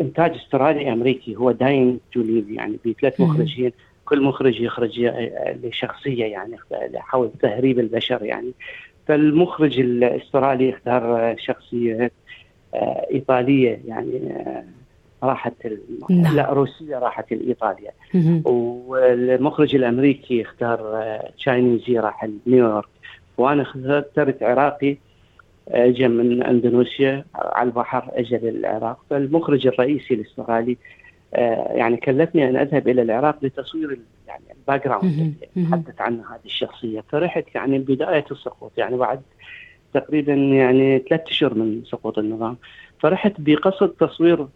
إنتاج 0.00 0.34
استرالي 0.34 0.92
أمريكي 0.92 1.36
هو 1.36 1.50
Dying 1.50 2.00
to 2.12 2.20
Leave 2.20 2.50
يعني 2.50 2.78
بثلاث 2.86 3.20
مخرجين 3.20 3.72
كل 4.04 4.22
مخرج 4.22 4.60
يخرج 4.60 5.00
لشخصية 5.64 6.24
يعني 6.24 6.56
حول 6.96 7.30
تهريب 7.42 7.78
البشر 7.78 8.24
يعني. 8.24 8.52
فالمخرج 9.06 9.80
الإسترالي 9.80 10.70
اختار 10.70 11.34
شخصية 11.38 12.10
آه، 12.74 13.06
إيطالية 13.10 13.80
يعني 13.86 14.32
آه، 14.32 14.64
راحت 15.22 15.52
نعم. 16.10 16.36
لا 16.36 16.52
روسية 16.52 16.98
راحت 16.98 17.32
لإيطاليا. 17.32 17.90
والمخرج 18.44 19.74
الأمريكي 19.74 20.42
اختار 20.42 21.02
Chinese 21.38 21.90
ي 21.90 21.98
راح 21.98 22.28
لنيويورك. 22.46 22.88
وأنا 23.38 23.62
اخترت 23.62 24.42
عراقي 24.42 24.96
اجى 25.68 26.08
من 26.08 26.42
أندونيسيا 26.42 27.24
على 27.34 27.68
البحر 27.68 28.10
أجى 28.12 28.36
للعراق. 28.36 28.98
فالمخرج 29.10 29.66
الرئيسي 29.66 30.14
الأسترالي 30.14 30.76
آه، 31.34 31.72
يعني 31.72 31.96
كلفني 31.96 32.48
أن 32.48 32.56
أذهب 32.56 32.88
إلى 32.88 33.02
العراق 33.02 33.36
لتصوير 33.42 33.98
يعني 34.28 34.44
ال 34.58 34.84
background 34.84 35.34
يتحدث 35.56 36.00
عن 36.00 36.14
هذه 36.14 36.46
الشخصية. 36.46 37.04
فرحت 37.08 37.44
يعني 37.54 37.78
بداية 37.78 38.24
السقوط 38.30 38.72
يعني 38.76 38.96
بعد 38.96 39.20
تقريبا 39.94 40.34
يعني 40.34 40.98
ثلاث 40.98 41.28
أشهر 41.28 41.54
من 41.54 41.82
سقوط 41.84 42.18
النظام. 42.18 42.56
فرحت 43.00 43.32
بقصد 43.38 43.88
تصوير 43.88 44.46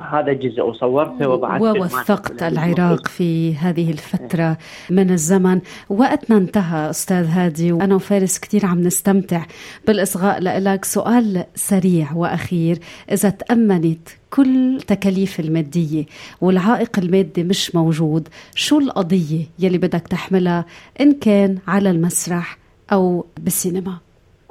هذا 0.00 0.32
جزء 0.32 0.62
وصورته 0.62 1.28
وبعثته. 1.28 1.64
ووثقت 1.64 2.42
العراق 2.42 3.08
في 3.08 3.54
هذه 3.54 3.90
الفترة 3.90 4.58
من 4.90 5.10
الزمن. 5.10 5.60
وقتنا 5.90 6.36
انتهى 6.36 6.90
أستاذ 6.90 7.26
هادي 7.26 7.72
وأنا 7.72 7.94
وفارس 7.94 8.38
كثير 8.38 8.66
عم 8.66 8.80
نستمتع 8.80 9.44
بالإصغاء 9.86 10.40
لك 10.40 10.84
سؤال 10.84 11.44
سريع 11.54 12.12
وأخير 12.12 12.78
إذا 13.12 13.30
تأمنت 13.30 14.08
كل 14.30 14.80
تكاليف 14.86 15.40
المادية 15.40 16.04
والعائق 16.40 16.98
المادي 16.98 17.44
مش 17.44 17.74
موجود 17.74 18.28
شو 18.54 18.78
القضية 18.78 19.44
يلي 19.58 19.78
بدك 19.78 20.08
تحملها؟ 20.08 20.64
إن 21.00 21.12
كان 21.12 21.58
على 21.68 21.90
المسرح 21.90 22.58
أو 22.92 23.26
بالسينما؟ 23.38 23.96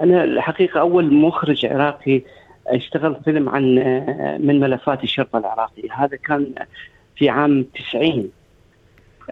أنا 0.02 0.24
الحقيقة 0.24 0.80
أول 0.80 1.14
مخرج 1.14 1.66
عراقي 1.66 2.22
اشتغل 2.68 3.16
فيلم 3.26 3.50
عن 3.50 3.64
من 4.40 4.60
ملفات 4.60 5.04
الشرطة 5.04 5.40
العراقية. 5.40 5.94
هذا 5.94 6.18
كان 6.18 6.54
في 7.16 7.30
عام 7.30 7.66
90 7.92 8.30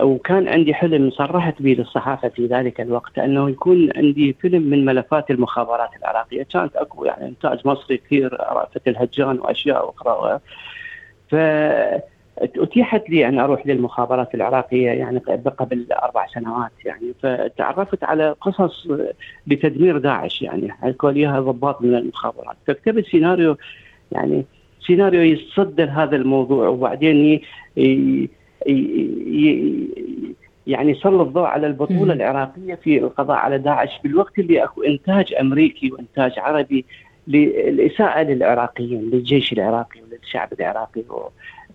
وكان 0.01 0.47
عندي 0.47 0.73
حلم 0.73 1.11
صرحت 1.11 1.61
به 1.61 1.75
للصحافة 1.79 2.29
في 2.29 2.45
ذلك 2.45 2.81
الوقت 2.81 3.19
أنه 3.19 3.49
يكون 3.49 3.89
عندي 3.95 4.33
فيلم 4.33 4.61
من 4.61 4.85
ملفات 4.85 5.31
المخابرات 5.31 5.89
العراقية. 5.99 6.43
كانت 6.43 6.75
أكو 6.75 7.05
يعني 7.05 7.27
إنتاج 7.27 7.67
مصري 7.67 7.97
كثير 7.97 8.33
رأفت 8.33 8.87
الهجان 8.87 9.39
وأشياء 9.39 9.89
أخرى. 9.89 10.39
ف 11.29 11.35
اتيحت 12.37 13.09
لي 13.09 13.27
أن 13.27 13.39
أروح 13.39 13.67
للمخابرات 13.67 14.35
العراقية 14.35 14.89
يعني 14.89 15.19
قبل 15.57 15.85
أربع 15.91 16.27
سنوات 16.27 16.71
يعني. 16.85 17.13
فتعرفت 17.23 18.03
على 18.03 18.35
قصص 18.41 18.87
لتدمير 19.47 19.97
داعش 19.97 20.41
يعني. 20.41 20.71
حكوا 20.71 21.11
لي 21.11 21.27
ضباط 21.27 21.81
من 21.81 21.95
المخابرات. 21.95 22.55
فكتبت 22.67 23.05
سيناريو 23.05 23.57
يعني 24.11 24.45
سيناريو 24.87 25.21
يتصدر 25.21 25.89
هذا 25.89 26.15
الموضوع 26.15 26.67
وبعدين 26.67 27.41
ي... 27.77 28.29
ي... 28.67 29.89
يعني 30.67 30.91
يسلط 30.91 31.27
الضوء 31.27 31.43
على 31.43 31.67
البطولة 31.67 32.13
العراقية 32.13 32.75
في 32.75 32.97
القضاء 32.97 33.37
على 33.37 33.57
داعش 33.57 33.99
بالوقت 34.03 34.39
اللي 34.39 34.63
أكو 34.63 34.81
إنتاج 34.83 35.33
أمريكي 35.33 35.91
وإنتاج 35.91 36.39
عربي 36.39 36.85
للاساءه 37.27 38.23
للعراقيين 38.23 39.09
للجيش 39.09 39.53
العراقي 39.53 40.01
وللشعب 40.01 40.53
العراقي 40.59 41.03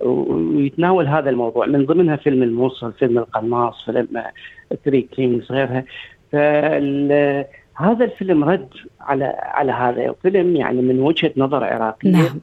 ويتناول 0.01 1.07
هذا 1.07 1.31
الموضوع. 1.31 1.67
من 1.67 1.87
ضمنها 1.87 2.17
فيلم 2.17 2.43
الموصل 2.43 2.93
فيلم 2.93 3.19
القناص 3.19 3.85
فيلم 3.85 4.23
Three 4.85 5.03
Kings 5.03 5.53
غيرها. 5.53 5.85
فهذا 6.33 8.05
الفيلم 8.05 8.45
رد 8.45 8.69
على 9.01 9.25
على 9.39 9.73
هذا. 9.73 10.11
الفيلم 10.11 10.57
يعني 10.57 10.83
من 10.83 11.01
وجهة 11.01 11.33
نظر 11.37 11.65
عراقية. 11.65 12.11
نعم. 12.11 12.41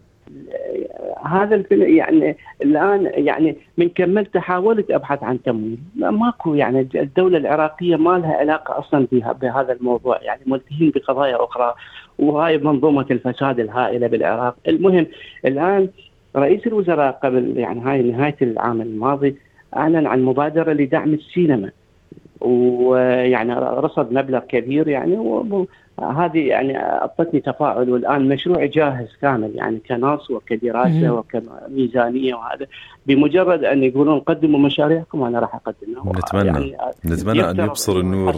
هذا 1.25 1.55
الفيلم 1.55 1.95
يعني 1.97 2.37
الآن 2.61 3.11
يعني 3.13 3.57
من 3.77 3.89
كملت 3.89 4.37
حاولت 4.37 4.91
أبحث 4.91 5.23
عن 5.23 5.41
تمويل. 5.41 5.77
ماكو 5.95 6.53
يعني 6.53 6.87
الدولة 6.95 7.37
العراقية 7.37 7.95
ما 7.95 8.17
لها 8.17 8.35
علاقة 8.35 8.79
أصلا 8.79 9.07
بهذا 9.41 9.73
الموضوع. 9.73 10.21
يعني 10.21 10.41
ملتهين 10.45 10.91
بقضايا 10.95 11.43
أخرى 11.43 11.73
وهاي 12.19 12.57
منظومة 12.57 13.05
الفساد 13.11 13.59
الهائلة 13.59 14.07
بالعراق. 14.07 14.55
المهم 14.67 15.07
الآن 15.45 15.89
رئيس 16.35 16.67
الوزراء 16.67 17.19
قبل 17.23 17.57
يعني 17.57 17.81
هاي 17.81 18.01
نهاية 18.01 18.35
العام 18.41 18.81
الماضي 18.81 19.35
أعلن 19.77 20.07
عن 20.07 20.21
مبادرة 20.21 20.73
لدعم 20.73 21.13
السينما. 21.13 21.71
ويعني 22.41 23.53
رصد 23.53 24.13
مبلغ 24.13 24.39
كبير 24.39 24.87
يعني 24.87 25.43
هذه 25.99 26.47
يعني 26.47 26.77
أعطتني 26.77 27.39
تفاؤل 27.39 27.89
والآن 27.89 28.29
مشروع 28.29 28.65
جاهز 28.65 29.07
كامل 29.21 29.51
يعني 29.55 29.81
كنص 29.89 30.31
وكدراسة 30.31 31.13
وكميزانية 31.13 32.35
وهذا 32.35 32.65
بمجرد 33.05 33.63
أن 33.63 33.83
يقولون 33.83 34.19
قدموا 34.19 34.59
مشاريعكم 34.59 35.21
وأنا 35.21 35.39
راح 35.39 35.55
أقدمها. 35.55 36.13
نتمنى. 36.13 36.47
يعني 36.47 36.75
نتمنى 37.05 37.49
أن 37.49 37.59
يبصر 37.59 37.99
النور 37.99 38.35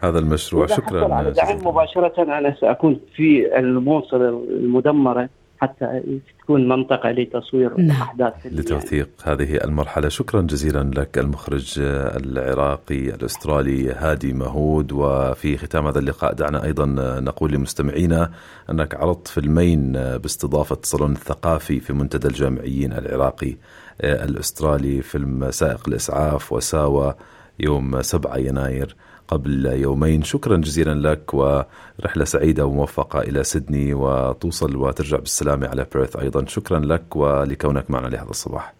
هذا 0.00 0.18
المشروع. 0.18 0.66
شكرا 0.66 1.30
دعم 1.30 1.58
مباشرة 1.64 2.22
أنا 2.22 2.54
سأكون 2.60 3.00
في 3.16 3.58
الموصل 3.58 4.44
المدمرة. 4.50 5.28
حتى 5.60 6.02
تكون 6.42 6.68
منطقة 6.68 7.10
لتصوير 7.10 7.80
نعم. 7.80 8.02
أحداث 8.02 8.34
لتوثيق 8.44 9.08
هذه 9.24 9.56
المرحلة. 9.64 10.08
شكرا 10.08 10.40
جزيلا 10.40 10.90
لك 11.00 11.18
المخرج 11.18 11.74
العراقي 12.16 13.14
الأسترالي 13.14 13.92
هادي 13.92 14.32
مهود. 14.32 14.92
وفي 14.92 15.56
ختام 15.56 15.86
هذا 15.86 15.98
اللقاء 15.98 16.32
دعنا 16.32 16.64
أيضا 16.64 16.86
نقول 17.20 17.52
لمستمعينا 17.52 18.30
أنك 18.70 18.94
عرضت 18.94 19.28
فيلمين 19.28 19.92
باستضافة 19.92 20.78
الصالون 20.82 21.12
الثقافي 21.12 21.80
في 21.80 21.92
منتدى 21.92 22.28
الجامعيين 22.28 22.92
العراقي 22.92 23.56
الأسترالي 24.04 25.02
فيلم 25.02 25.50
سائق 25.50 25.88
الإسعاف 25.88 26.52
وساوى 26.52 27.14
يوم 27.60 28.02
7 28.02 28.36
يناير. 28.36 28.96
قبل 29.30 29.66
يومين. 29.66 30.22
شكرا 30.22 30.56
جزيلا 30.56 30.94
لك 31.08 31.34
ورحلة 31.34 32.24
سعيدة 32.24 32.66
وموفقة 32.66 33.20
إلى 33.20 33.44
سيدني 33.44 33.94
وتوصل 33.94 34.76
وترجع 34.76 35.18
بالسلامة 35.18 35.68
على 35.68 35.86
بيرث 35.94 36.16
أيضا. 36.16 36.44
شكرا 36.46 36.78
لك 36.78 37.16
ولكونك 37.16 37.90
معنا 37.90 38.06
لهذا 38.06 38.30
الصباح. 38.30 38.74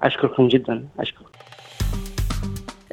أشكركم 0.00 0.48
جدا. 0.48 0.88
أشكرك 0.98 1.26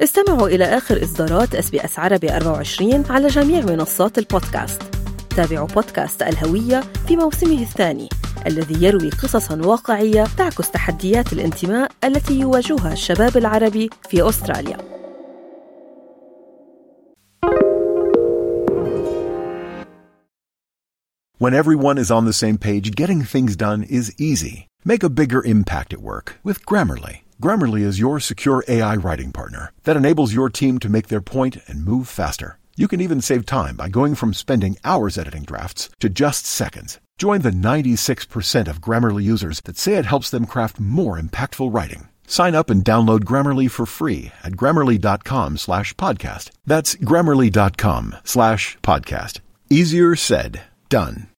استمعوا 0.02 0.48
إلى 0.48 0.64
آخر 0.64 1.02
إصدارات 1.02 1.54
إس 1.54 1.70
بي 1.70 1.84
إس 1.84 1.98
عربي 1.98 2.36
24 2.36 3.04
على 3.10 3.26
جميع 3.26 3.64
منصات 3.64 4.18
البودكاست. 4.18 4.82
تابعوا 5.36 5.66
بودكاست 5.66 6.22
الهوية 6.22 6.80
في 7.08 7.16
موسمه 7.16 7.62
الثاني 7.62 8.08
الذي 8.46 8.86
يروي 8.86 9.10
قصصا 9.10 9.60
واقعية 9.66 10.24
تعكس 10.38 10.70
تحديات 10.70 11.32
الانتماء 11.32 11.90
التي 12.04 12.40
يواجهها 12.40 12.92
الشباب 12.92 13.36
العربي 13.36 13.90
في 14.08 14.28
أستراليا. 14.28 14.93
When 21.38 21.52
everyone 21.52 21.98
is 21.98 22.12
on 22.12 22.26
the 22.26 22.32
same 22.32 22.58
page, 22.58 22.94
getting 22.94 23.22
things 23.22 23.56
done 23.56 23.82
is 23.82 24.14
easy. 24.20 24.68
Make 24.84 25.02
a 25.02 25.08
bigger 25.08 25.42
impact 25.42 25.92
at 25.92 25.98
work 25.98 26.38
with 26.44 26.64
Grammarly. 26.64 27.22
Grammarly 27.42 27.80
is 27.80 27.98
your 27.98 28.20
secure 28.20 28.62
AI 28.68 28.94
writing 28.94 29.32
partner 29.32 29.72
that 29.82 29.96
enables 29.96 30.32
your 30.32 30.48
team 30.48 30.78
to 30.78 30.88
make 30.88 31.08
their 31.08 31.20
point 31.20 31.56
and 31.66 31.84
move 31.84 32.06
faster. 32.06 32.58
You 32.76 32.86
can 32.86 33.00
even 33.00 33.20
save 33.20 33.46
time 33.46 33.74
by 33.74 33.88
going 33.88 34.14
from 34.14 34.32
spending 34.32 34.76
hours 34.84 35.18
editing 35.18 35.42
drafts 35.42 35.90
to 35.98 36.08
just 36.08 36.46
seconds. 36.46 37.00
Join 37.18 37.40
the 37.40 37.50
96% 37.50 38.68
of 38.68 38.80
Grammarly 38.80 39.24
users 39.24 39.60
that 39.62 39.76
say 39.76 39.94
it 39.94 40.06
helps 40.06 40.30
them 40.30 40.46
craft 40.46 40.78
more 40.78 41.18
impactful 41.18 41.74
writing. 41.74 42.10
Sign 42.28 42.54
up 42.54 42.70
and 42.70 42.84
download 42.84 43.24
Grammarly 43.24 43.68
for 43.68 43.86
free 43.86 44.30
at 44.44 44.52
grammarly.com 44.52 45.56
slash 45.56 45.94
podcast. 45.94 46.50
That's 46.64 46.94
grammarly.com 46.94 48.16
slash 48.22 48.78
podcast. 48.82 49.40
Easier 49.68 50.14
said, 50.14 50.62
done. 50.88 51.28